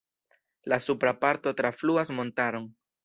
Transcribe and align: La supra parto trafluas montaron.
La 0.71 0.79
supra 0.85 1.13
parto 1.25 1.53
trafluas 1.61 2.11
montaron. 2.21 2.67